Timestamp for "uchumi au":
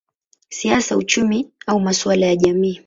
0.97-1.79